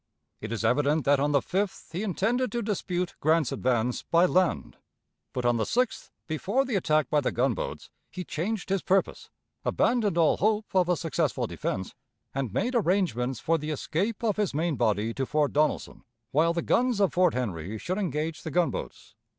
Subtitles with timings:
[0.39, 4.77] It is evident that on the 5th he intended to dispute Grant's advance by land;
[5.31, 9.29] but on the 6th, before the attack by the gunboats, he changed his purpose,
[9.63, 11.93] abandoned all hope of a successful defense,
[12.33, 16.63] and made arrangements for the escape of his main body to Fort Donelson, while the
[16.63, 19.13] guns of Fort Henry should engage the gunboats.